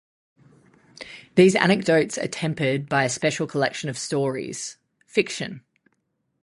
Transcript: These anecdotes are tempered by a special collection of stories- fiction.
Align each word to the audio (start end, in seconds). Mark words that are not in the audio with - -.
These 1.35 1.53
anecdotes 1.55 2.17
are 2.17 2.27
tempered 2.27 2.89
by 2.89 3.03
a 3.03 3.09
special 3.09 3.45
collection 3.45 3.87
of 3.87 3.99
stories- 3.99 4.77
fiction. 5.05 5.63